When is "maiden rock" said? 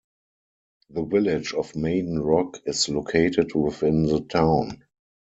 1.75-2.59